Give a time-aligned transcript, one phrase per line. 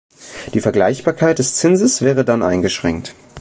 [0.55, 3.13] Die Vergleichbarkeit des Zinses wäre dann eingeschränkt.